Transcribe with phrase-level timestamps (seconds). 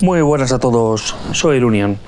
[0.00, 1.98] Muy buenas a todos, soy Irunion.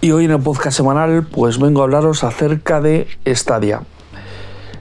[0.00, 3.82] Y hoy en el podcast semanal pues vengo a hablaros acerca de Stadia.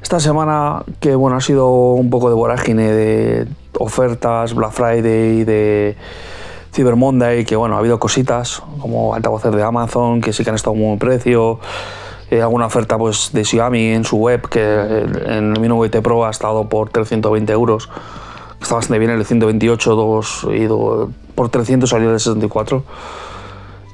[0.01, 3.47] Esta semana que bueno ha sido un poco de vorágine de
[3.77, 5.97] ofertas, Black Friday, de
[6.73, 10.55] Cyber Monday, que bueno, ha habido cositas como altavoces de Amazon que sí que han
[10.55, 11.59] estado muy buen precio,
[12.31, 16.25] eh, alguna oferta pues de Xiaomi en su web que en el Mi 9 Pro
[16.25, 17.89] ha estado por 320 euros,
[18.65, 22.83] está bastante bien el 128 2 y do- por 300 salió de 64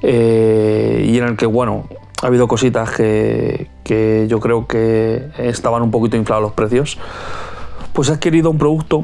[0.01, 1.87] eh, y en el que bueno
[2.23, 6.97] ha habido cositas que, que yo creo que estaban un poquito inflados los precios.
[7.93, 9.03] Pues he adquirido un producto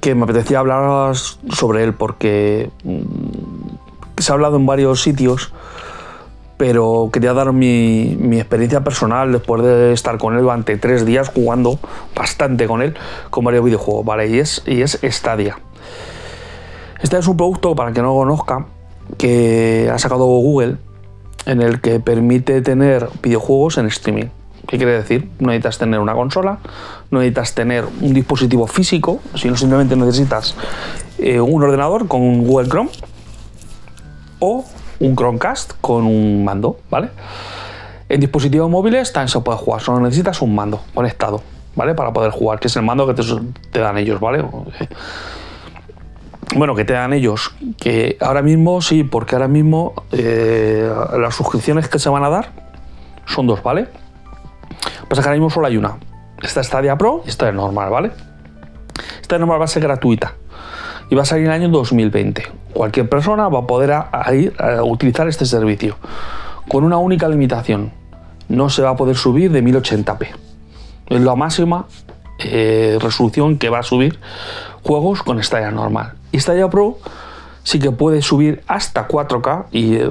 [0.00, 5.52] que me apetecía hablar sobre él porque mm, se ha hablado en varios sitios
[6.56, 11.78] pero quería dar mi, experiencia personal después de estar con él durante tres días jugando
[12.14, 12.94] bastante con él
[13.30, 14.28] con varios videojuegos, ¿vale?
[14.28, 15.58] Y es, y es Stadia.
[17.00, 18.66] Este es un producto, para el que no lo conozca,
[19.18, 20.76] que ha sacado Google
[21.44, 24.26] en el que permite tener videojuegos en streaming.
[24.66, 25.30] ¿Qué quiere decir?
[25.38, 26.58] No necesitas tener una consola,
[27.10, 30.56] no necesitas tener un dispositivo físico, sino simplemente necesitas
[31.18, 32.90] eh, un ordenador con Google Chrome
[34.40, 34.64] o
[35.00, 37.10] un Chromecast con un mando, ¿vale?
[38.08, 41.42] En dispositivos móviles también se puede jugar, solo necesitas un mando conectado,
[41.74, 41.94] ¿vale?
[41.94, 43.14] Para poder jugar, que es el mando que
[43.72, 44.44] te, dan ellos, ¿vale?
[46.54, 51.88] Bueno, que te dan ellos, que ahora mismo sí, porque ahora mismo eh, las suscripciones
[51.88, 52.52] que se van a dar
[53.26, 53.88] son dos, ¿vale?
[55.08, 55.96] Pasa que ahora mismo solo hay una.
[56.42, 58.12] Esta es Stadia Pro y esta es normal, ¿vale?
[59.20, 60.34] Esta normal va a ser gratuita
[61.08, 62.44] y va a salir en el año 2020.
[62.72, 63.90] Cualquier persona va a poder
[64.34, 65.96] ir a utilizar este servicio
[66.68, 67.92] con una única limitación.
[68.48, 70.28] No se va a poder subir de 1080p.
[71.08, 71.86] Es la máxima
[72.38, 74.18] eh, resolución que va a subir
[74.82, 76.14] juegos con Stadia normal.
[76.32, 76.98] Y Stadia Pro
[77.62, 80.10] sí que puede subir hasta 4K y eh,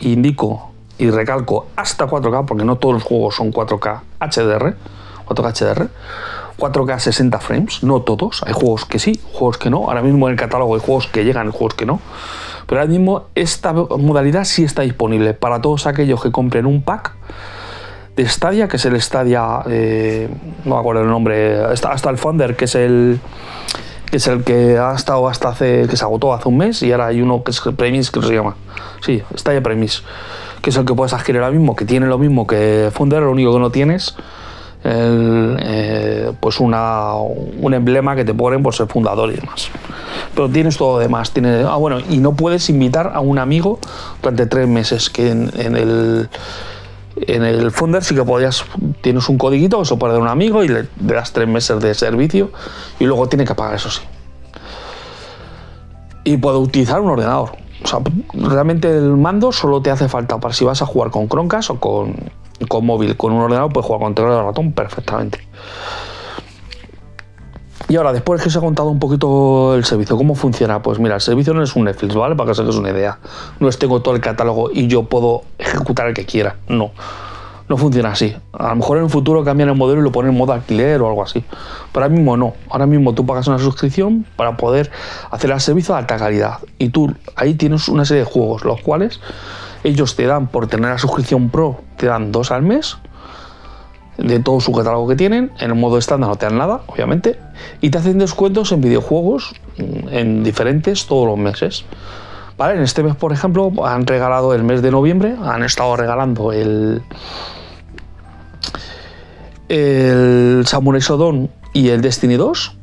[0.00, 4.76] indico y recalco hasta 4K porque no todos los juegos son 4K HDR,
[5.26, 5.88] 4K HDR.
[6.58, 9.88] 4K 60 frames, no todos, hay juegos que sí, juegos que no.
[9.88, 12.00] Ahora mismo en el catálogo hay juegos que llegan juegos que no.
[12.66, 17.12] Pero ahora mismo esta modalidad sí está disponible para todos aquellos que compren un pack
[18.16, 20.28] de Stadia, que es el Stadia, eh,
[20.64, 23.20] no me acuerdo el nombre, hasta, el Founder, que es el
[24.44, 27.42] que ha estado hasta hace, que se agotó hace un mes, y ahora hay uno
[27.42, 28.54] que es Premise, que se llama.
[29.00, 30.02] Sí, Stadia Premise,
[30.62, 33.32] que es el que puedes adquirir ahora mismo, que tiene lo mismo que Founder, lo
[33.32, 34.14] único que no tienes
[34.86, 39.70] eh, pues una, un emblema que te ponen por ser fundador y demás.
[40.34, 41.30] Pero tienes todo lo demás.
[41.30, 43.78] Tienes, ah, bueno, y no puedes invitar a un amigo
[44.22, 46.28] durante tres meses, que en, el
[47.16, 48.64] en el Founder sí que podías,
[49.00, 51.80] tienes un codiguito que se puede dar un amigo y le, le das tres meses
[51.80, 52.50] de servicio
[52.98, 54.02] y luego tiene que pagar, eso sí.
[56.24, 57.52] Y puede utilizar un ordenador.
[57.82, 58.00] O sea,
[58.32, 61.80] realmente el mando solo te hace falta para si vas a jugar con Chromecast o
[61.80, 62.14] con,
[62.68, 63.16] con móvil.
[63.16, 65.46] Con un ordenador puedes jugar con teclado y ratón perfectamente.
[67.88, 70.80] Y ahora, después que os he contado un poquito el servicio, ¿cómo funciona?
[70.80, 72.34] Pues mira, el servicio no es un Netflix, ¿vale?
[72.34, 73.18] Para que os hagáis una idea.
[73.60, 76.56] No es tengo todo el catálogo y yo puedo ejecutar el que quiera.
[76.68, 76.92] No.
[77.68, 78.34] No funciona así.
[78.52, 81.00] A lo mejor en el futuro cambian el modelo y lo ponen en modo alquiler
[81.02, 81.44] o algo así.
[81.92, 82.54] Pero ahora mismo no.
[82.70, 84.90] Ahora mismo tú pagas una suscripción para poder
[85.30, 86.58] hacer el servicio de alta calidad.
[86.78, 89.20] Y tú ahí tienes una serie de juegos, los cuales
[89.82, 92.98] ellos te dan por tener la suscripción pro, te dan dos al mes
[94.18, 95.50] de todo su catálogo que tienen.
[95.58, 97.38] En el modo estándar no te dan nada, obviamente.
[97.80, 101.86] Y te hacen descuentos en videojuegos mm, en diferentes todos los meses.
[102.58, 102.74] ¿Vale?
[102.74, 107.02] En este mes, por ejemplo, han regalado el mes de noviembre, han estado regalando el,
[109.70, 112.76] el Samurai Shodown y el Destiny 2.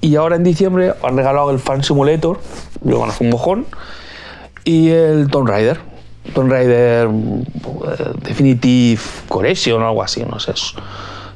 [0.00, 2.40] Y ahora en diciembre han regalado el Fan Simulator,
[2.84, 3.66] luego van a un mojón,
[4.64, 5.80] y el Tomb Raider.
[6.38, 10.52] Tomb Raider eh, Definitive Collection o algo así, no sé.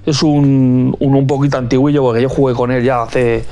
[0.07, 3.45] Es, un, un poquito antiguillo porque yo jugué con él ya hace,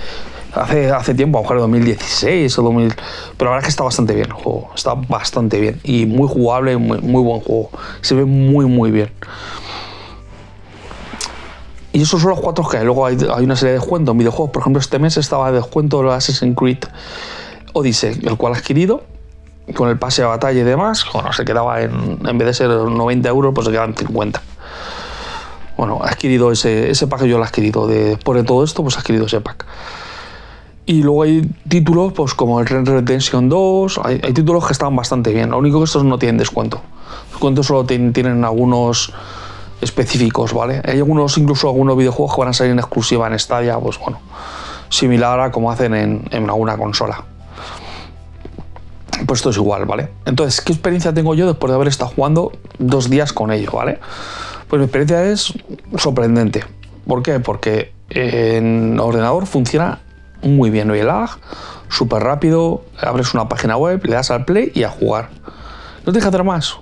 [0.54, 2.94] hace, hace tiempo, a lo mejor 2016 o 2000.
[3.36, 6.28] Pero la verdad es que está bastante bien el juego, está bastante bien y muy
[6.28, 7.70] jugable, muy, muy buen juego.
[8.00, 9.10] Se ve muy, muy bien.
[11.92, 12.84] Y esos son los cuatro que hay.
[12.84, 14.52] Luego hay, hay, una serie de descuentos en videojuegos.
[14.52, 16.84] Por ejemplo, este mes estaba de descuento el Assassin's Creed
[17.72, 19.02] Odyssey, el cual he adquirido
[19.74, 21.04] con el pase de batalla y demás.
[21.12, 24.42] Bueno, se quedaba en, en vez de ser 90 euros, pues se quedaban 50.
[25.76, 27.86] Bueno, he adquirido ese, ese pack, yo lo he adquirido.
[27.86, 29.64] De, después de todo esto, pues he adquirido ese pack.
[30.86, 34.94] Y luego hay títulos pues como el Red Redemption 2, hay, hay, títulos que están
[34.96, 35.50] bastante bien.
[35.50, 36.82] Lo único que estos no tienen descuento.
[37.30, 39.12] Descuento solo tienen algunos
[39.80, 40.82] específicos, ¿vale?
[40.84, 44.20] Hay algunos, incluso algunos videojuegos que van a salir en exclusiva en Stadia, pues bueno,
[44.88, 47.24] similar a como hacen en, en alguna consola.
[49.30, 50.08] Pues esto es igual, ¿vale?
[50.24, 52.50] Entonces, ¿qué experiencia tengo yo después de haber estado jugando
[52.80, 54.00] dos días con ello, ¿vale?
[54.66, 55.54] Pues mi experiencia es
[55.98, 56.64] sorprendente.
[57.06, 57.38] ¿Por qué?
[57.38, 60.00] Porque en ordenador funciona
[60.42, 61.02] muy bien, no hay
[61.88, 65.28] súper rápido, abres una página web, le das al play y a jugar.
[65.98, 66.74] No tienes que hacer más.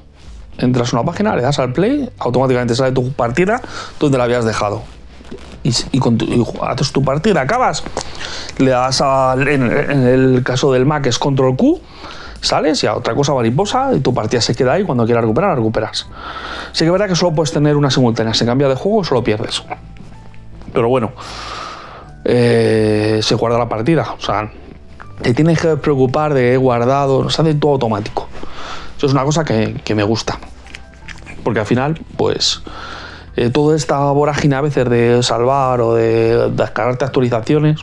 [0.56, 3.60] Entras a una página, le das al play, automáticamente sale tu partida
[4.00, 4.84] donde la habías dejado.
[5.62, 7.84] Y, con tu- haces tu partida, acabas,
[8.56, 9.70] le das al, en
[10.06, 11.78] el caso del Mac es control Q,
[12.40, 15.56] sales y a otra cosa mariposa y tu partida se queda ahí, cuando quieras recuperar,
[15.56, 16.06] recuperas.
[16.72, 19.22] Sí que es verdad que solo puedes tener una simultánea, si cambia de juego solo
[19.24, 19.62] pierdes.
[20.72, 21.12] Pero bueno,
[22.24, 24.14] eh, se guarda la partida.
[24.18, 24.50] O sea,
[25.22, 28.28] te tienes que preocupar de guardado, se hace todo automático.
[28.96, 30.38] Eso es una cosa que, que me gusta.
[31.42, 32.62] Porque al final, pues,
[33.36, 37.80] eh, toda esta vorágine a veces de salvar o de descargarte actualizaciones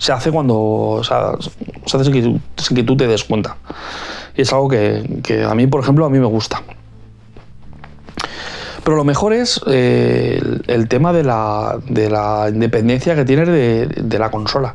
[0.00, 1.32] se hace cuando, o sea,
[1.84, 2.40] se hace sin
[2.74, 3.56] que, tú- te des cuenta.
[4.34, 6.62] Y es algo que, que a mí, por ejemplo, a mí me gusta.
[8.82, 13.46] Pero lo mejor es eh, el, el tema de la, de la independencia que tienes
[13.48, 14.74] de, de la consola.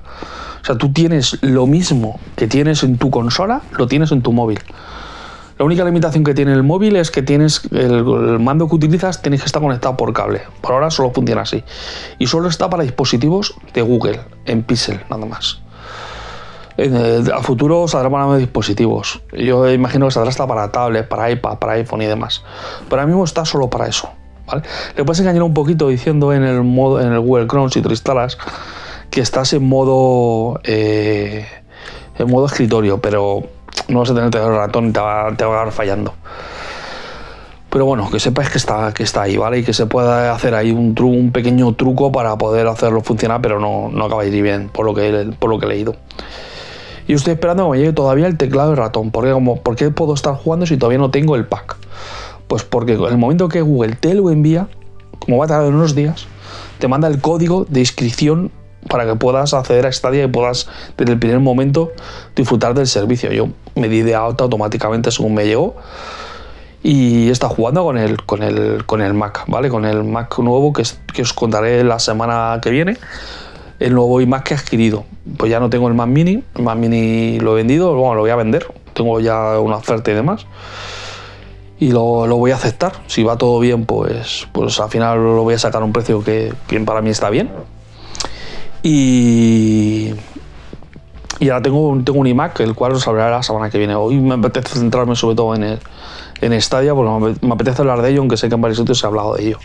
[0.61, 4.31] O sea, tú tienes lo mismo que tienes en tu consola, lo tienes en tu
[4.31, 4.59] móvil.
[5.57, 8.03] La única limitación que tiene el móvil es que tienes el,
[8.39, 10.41] mando que utilizas tienes que estar conectado por cable.
[10.61, 11.63] Por ahora solo funciona así.
[12.19, 15.59] Y solo está para dispositivos de Google, en Pixel, nada más.
[16.75, 19.21] El- a futuro saldrá para más dispositivos.
[19.31, 22.43] Yo imagino que saldrá hasta para tablet, para iPad, para iPhone y demás.
[22.89, 24.09] Pero ahora mismo está solo para eso.
[24.97, 27.89] Le puedes engañar un poquito diciendo en el modo en el Google Chrome si te
[27.89, 28.37] instalas
[29.09, 31.47] que estás en modo eh,
[32.19, 33.43] en modo escritorio, pero
[33.87, 36.13] no vas a tener el ratón y te va, a acabar fallando.
[37.69, 39.59] Pero bueno, que sepáis que está, que está ahí, ¿vale?
[39.59, 43.41] Y que se puede hacer ahí un, tru- un pequeño truco para poder hacerlo funcionar,
[43.41, 45.95] pero no, no acaba de ir bien, por lo que, por lo que he leído.
[47.07, 49.11] Y estoy esperando que me llegue todavía el teclado y ratón.
[49.11, 51.75] Porque como, ¿Por qué puedo estar jugando si todavía no tengo el pack?
[52.47, 54.67] Pues porque en el momento que Google te lo envía,
[55.19, 56.27] como va a tardar unos días,
[56.79, 58.51] te manda el código de inscripción
[58.87, 60.67] para que puedas acceder a Stadia y puedas
[60.97, 61.91] desde el primer momento
[62.35, 63.31] disfrutar del servicio.
[63.31, 65.75] Yo me di de alta automáticamente según me llegó
[66.87, 69.69] y está jugando con el, con el, con el Mac, ¿vale?
[69.69, 70.83] Con el Mac nuevo que,
[71.13, 72.97] que os contaré la semana que viene.
[73.79, 75.03] El nuevo iMac que he adquirido.
[75.35, 76.43] Pues ya no tengo el Mac Mini.
[76.53, 78.67] El Mac Mini lo he vendido, bueno, lo voy a vender.
[78.93, 80.45] Tengo ya una oferta y demás.
[81.79, 82.93] Y lo, lo voy a aceptar.
[83.07, 86.23] Si va todo bien, pues, pues al final lo voy a sacar a un precio
[86.23, 87.49] que, que para mí está bien.
[88.87, 90.11] Y,
[91.39, 93.95] y ahora tengo, un- iMac, el cual os hablaré la semana que viene.
[93.95, 95.79] Hoy me apetece centrarme sobre todo en, el,
[96.41, 98.77] en Stadia, porque me apete- me apetece hablar de ello, aunque sé que en varios
[98.77, 99.57] sitios se ha hablado de ello.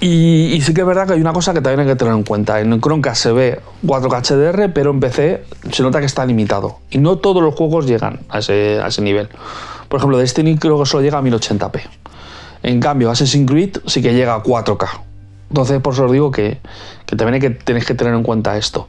[0.00, 2.14] Y, y sí que es verdad que hay una cosa que también hay que tener
[2.14, 2.58] en cuenta.
[2.60, 6.78] En Chromecast se ve 4K HDR, pero en PC se nota que está limitado.
[6.90, 9.28] Y no todos los juegos llegan a ese, a ese nivel.
[9.90, 11.82] Por ejemplo, Destiny creo que solo llega a 1080p.
[12.62, 14.88] En cambio, Assassin's Creed sí que llega a 4K.
[15.48, 16.60] Entonces, por eso os digo que,
[17.06, 18.88] que también hay que, tenéis que tener en cuenta esto.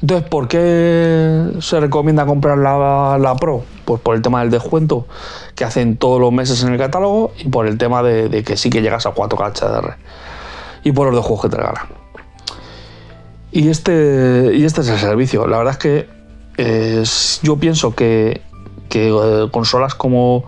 [0.00, 3.64] Entonces, ¿por qué se recomienda comprar la, la Pro?
[3.84, 5.06] Pues por el tema del descuento
[5.54, 8.70] que hacen todos los meses en el catálogo y por el tema de, que sí
[8.70, 9.96] que llegas a 4K HDR.
[10.84, 11.86] Y por los dos juegos que te regalan.
[13.50, 15.46] Y este, y este es el servicio.
[15.46, 16.18] La verdad es que
[17.42, 18.42] yo pienso que,
[18.88, 20.44] que eh, consolas como,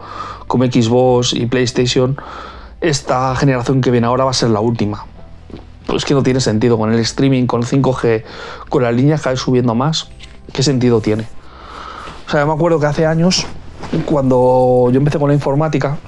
[0.46, 2.16] como Xbox y PlayStation,
[2.80, 5.06] esta generación que viene ahora va a ser la última.
[5.86, 8.24] Pues que no tiene sentido con el streaming, con 5G,
[8.68, 10.08] con las líneas que hay subiendo más.
[10.52, 11.26] ¿Qué sentido tiene?
[12.26, 13.46] O sea, yo me acuerdo que hace años,
[14.04, 15.98] cuando yo empecé con la informática,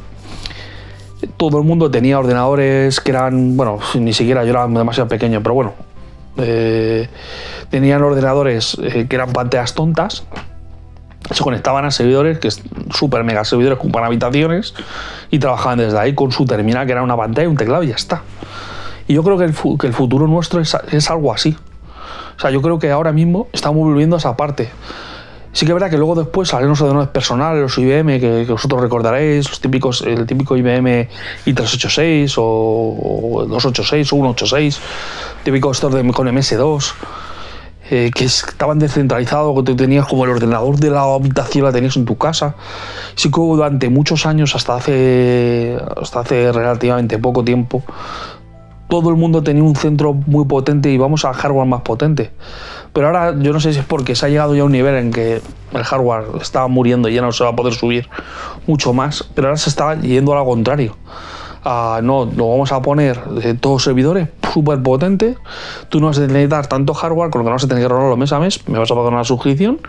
[1.36, 5.54] todo el mundo tenía ordenadores que eran, bueno, ni siquiera yo era demasiado pequeño, pero
[5.54, 5.72] bueno,
[6.36, 7.08] eh,
[7.70, 10.24] tenían ordenadores eh, que eran pantallas tontas,
[11.30, 14.74] se conectaban a servidores, que es súper mega servidores ocupan habitaciones,
[15.30, 17.88] y trabajaban desde ahí con su terminal, que era una pantalla y un teclado y
[17.88, 18.22] ya está.
[19.12, 21.56] Yo creo que el, futuro nuestro es, algo así.
[22.36, 24.70] O sea, yo creo que ahora mismo estamos volviendo a esa parte.
[25.52, 28.80] Sí que es verdad que luego después salen los ordenadores personales, los IBM, que, vosotros
[28.80, 31.08] recordaréis, los típicos, el típico IBM
[31.44, 34.80] i386 o, o 286 o 186,
[35.44, 36.94] típicos estos de, con MS2,
[37.90, 41.94] eh, que estaban descentralizados, que tú tenías como el ordenador de la habitación, la tenías
[41.98, 42.54] en tu casa.
[43.16, 47.82] Sí que durante muchos años, hasta hace, hasta hace relativamente poco tiempo,
[48.92, 52.30] todo el mundo tenía un centro muy potente y vamos al hardware más potente.
[52.92, 54.94] Pero ahora yo no sé si es porque se ha llegado ya a un nivel
[54.96, 55.40] en que
[55.72, 58.06] el hardware está muriendo y ya no se va a poder subir
[58.66, 60.94] mucho más, pero ahora se está yendo a lo contrario.
[61.64, 65.38] a, no, lo vamos a poner de todos servidores súper potente.
[65.88, 67.88] Tú no vas a necesitar tanto hardware con lo que no vas a tener que
[67.88, 68.68] rolarlo mes a mes.
[68.68, 69.80] Me vas a pagar una suscripción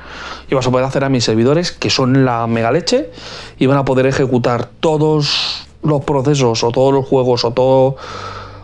[0.50, 3.12] y vas a poder hacer a mis servidores que son la mega leche
[3.60, 7.98] y van a poder ejecutar todos los procesos o todos los juegos o todo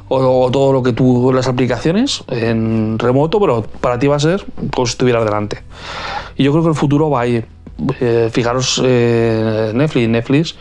[0.09, 4.43] o, todo lo que tú, las aplicaciones en remoto, pero para ti va a ser
[4.73, 5.61] como si estuvieras delante.
[6.35, 7.45] Y yo creo que el futuro va ahí.
[8.01, 10.55] Eh, fijaros, eh, Netflix, Netflix,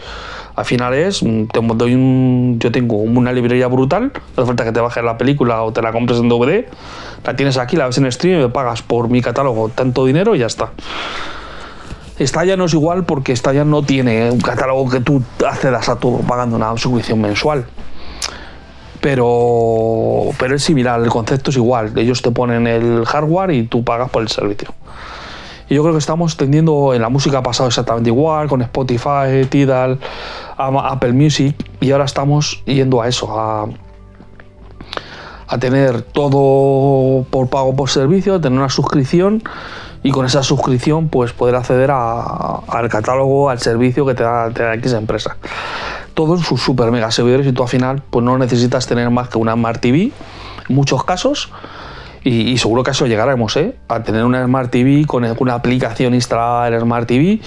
[0.55, 4.73] al final es, te doy un, yo tengo una librería brutal, no hace falta que
[4.73, 6.67] te bajes la película o te la compres en DVD,
[7.25, 10.37] la tienes aquí, la ves en stream y me pagas por mi catálogo tanto dinero
[10.37, 10.71] y ya está.
[12.19, 16.19] ya no es igual porque ya no tiene un catálogo que tú accedas a todo
[16.19, 17.67] pagando una suscripción mensual
[19.01, 21.93] pero, pero es similar, el concepto es igual.
[21.97, 24.75] Ellos te ponen el hardware y tú pagas por el servicio.
[25.69, 29.45] Y yo creo que estamos tendiendo, en la música ha pasado exactamente igual, con Spotify,
[29.49, 29.99] Tidal,
[30.57, 33.69] Apple Music, y ahora estamos yendo a eso, a,
[35.47, 39.43] a tener todo por pago por servicio, tener una suscripción
[40.03, 44.63] y con esa suscripción pues poder acceder al catálogo, al servicio que te da, te
[44.63, 45.37] da X empresa
[46.19, 49.29] todo en sus super mega servidores y tú al final pues no necesitas tener más
[49.29, 50.11] que una Smart TV
[50.69, 51.49] en muchos casos
[52.25, 53.77] y, seguro que eso llegaremos, ¿eh?
[53.87, 57.39] a tener una Smart TV con una aplicación instalada en Smart TV,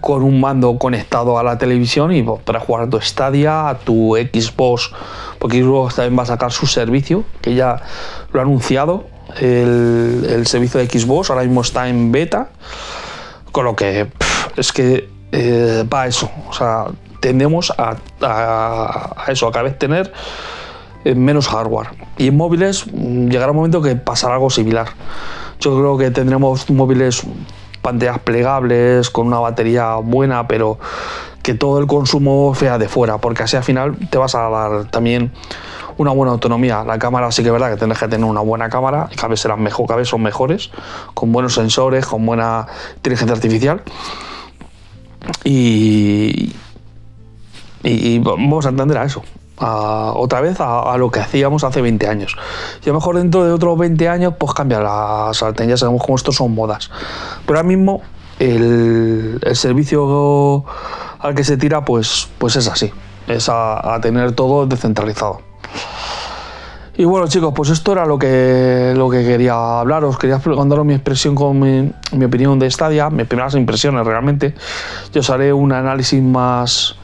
[0.00, 4.16] con un mando conectado a la televisión y para jugar a tu Stadia, a tu
[4.16, 4.90] Xbox,
[5.38, 7.80] porque Xbox también va a sacar su servicio, que ya
[8.32, 9.04] lo ha anunciado,
[9.40, 12.48] el, servicio de Xbox, ahora mismo está en beta,
[13.52, 14.08] con lo que
[14.56, 16.86] es que eh, va eso, o sea,
[17.20, 17.96] tendemos a,
[19.28, 20.12] eso, a cada vez tener
[21.04, 21.88] eh, menos hardware.
[22.18, 24.88] Y en móviles mm, llegará un momento que pasará algo similar.
[25.60, 27.22] Yo creo que tendremos móviles
[27.82, 30.78] pantallas plegables con una batería buena, pero
[31.42, 34.90] que todo el consumo sea de fuera, porque así al final te vas a dar
[34.90, 35.32] también
[35.96, 36.82] una buena autonomía.
[36.84, 39.40] La cámara sí que es verdad que tendrás que tener una buena cámara, cada vez
[39.40, 40.70] serán mejor, cada vez son mejores,
[41.14, 43.82] con buenos sensores, con buena inteligencia artificial.
[45.44, 46.52] Y,
[47.86, 49.22] y, vamos a entender a eso.
[49.58, 52.36] otra vez a, lo que hacíamos hace 20 años.
[52.84, 56.02] Y a lo mejor dentro de otros 20 años, pues cambia la sartén, ya sabemos
[56.02, 56.90] cómo estos son modas.
[57.46, 58.02] Pero ahora mismo
[58.38, 60.64] el, servicio
[61.20, 62.92] al que se tira, pues, pues es así,
[63.28, 65.40] es a, tener todo descentralizado.
[66.98, 70.94] Y bueno chicos, pues esto era lo que, lo que quería hablaros, quería contaros mi
[70.94, 74.54] expresión con mi, mi opinión de Stadia, mis primeras impresiones realmente.
[75.12, 76.96] Yo os haré un análisis más,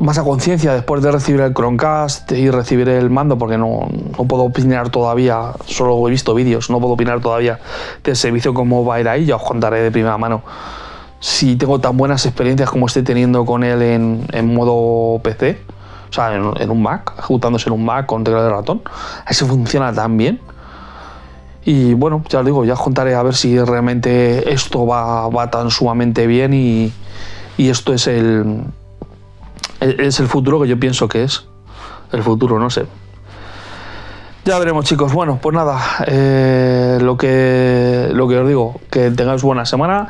[0.00, 4.24] más a conciencia después de recibir el Chromecast y recibir el mando, porque no, no
[4.24, 7.58] puedo opinar todavía, solo he visto vídeos, no puedo opinar todavía
[8.02, 10.42] del servicio cómo va a ir ahí, ya os contaré de primera mano
[11.20, 15.58] si tengo tan buenas experiencias como estoy teniendo con él en, en modo PC,
[16.10, 18.82] o sea, en, un Mac, ejecutándose en un Mac con teclado de ratón,
[19.28, 20.40] se funciona tan bien.
[21.64, 25.50] Y bueno, ya os digo, ya os contaré a ver si realmente esto va, va
[25.50, 26.92] tan sumamente bien y,
[27.56, 28.62] y esto es el,
[29.80, 31.46] es el futuro que yo pienso que es.
[32.12, 32.86] El futuro, no sé.
[34.46, 35.12] Ya veremos, chicos.
[35.12, 40.08] Bueno, pues nada, eh, lo, que, lo que os digo, que tengáis buena semana,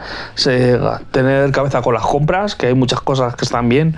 [1.10, 3.96] tener cabeza con las compras, que hay muchas cosas que están bien,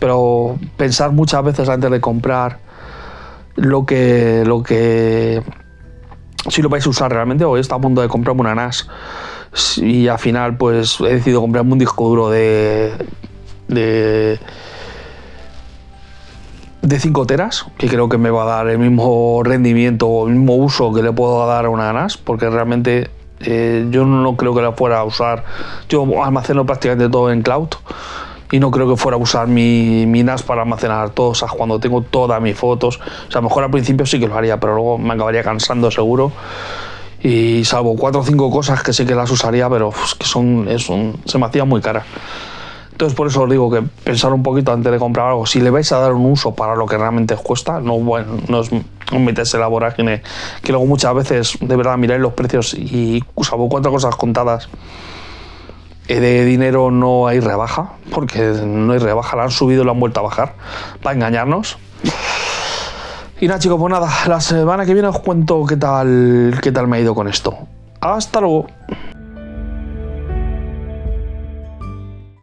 [0.00, 2.58] pero pensar muchas veces antes de comprar
[3.54, 5.44] lo que, lo que
[6.48, 7.44] si lo vais a usar realmente.
[7.44, 8.88] Hoy está a punto de comprarme una NAS
[9.76, 12.92] y al final pues he decidido comprarme un disco duro de,
[13.68, 14.40] de
[16.86, 20.34] de 5 teras, que creo que me va a dar el mismo rendimiento o el
[20.34, 24.54] mismo uso que le puedo dar a una NAS, porque realmente eh, yo no creo
[24.54, 25.44] que la fuera a usar.
[25.88, 27.68] Yo almaceno prácticamente todo en cloud
[28.52, 31.80] y no creo que fuera a usar mi, NAS para almacenar todo, o sea, cuando
[31.80, 33.00] tengo todas mis fotos.
[33.28, 35.42] O sea, a lo mejor al principio sí que lo haría, pero luego me acabaría
[35.42, 36.30] cansando seguro.
[37.20, 41.16] Y salvo cuatro o cinco cosas que sí que las usaría, pero que son, son,
[41.24, 42.04] se me hacía muy cara.
[42.96, 45.44] Entonces por eso os digo que pensar un poquito antes de comprar algo.
[45.44, 48.38] Si le vais a dar un uso para lo que realmente os cuesta, no, bueno,
[48.48, 48.70] no os
[49.12, 50.22] meterse la vorágine,
[50.62, 54.70] que luego muchas veces de verdad miráis los precios y salvo cuatro cosas contadas
[56.08, 59.92] eh, de dinero no hay rebaja, porque no hay rebaja, la han subido y la
[59.92, 60.54] han vuelto a bajar,
[61.02, 61.76] para engañarnos.
[63.42, 66.88] Y nada chicos, pues nada, la semana que viene os cuento qué tal, qué tal
[66.88, 67.58] me ha ido con esto.
[68.00, 68.68] Hasta luego.